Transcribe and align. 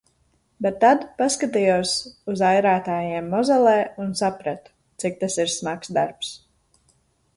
Bet 0.65 0.77
tad 0.83 1.03
paskatījos 1.19 1.91
uz 2.33 2.41
airētājiem 2.49 3.29
Mozelē 3.35 3.77
un 4.05 4.17
sapratu, 4.23 4.75
cik 5.05 5.21
tas 5.25 5.37
ir 5.45 5.53
smags 5.61 5.93
darbs. 5.99 6.33